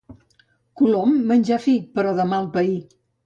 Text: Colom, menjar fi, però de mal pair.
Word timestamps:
Colom, 0.81 1.11
menjar 1.33 1.61
fi, 1.67 1.75
però 1.99 2.17
de 2.23 2.27
mal 2.33 2.49
pair. 2.59 2.75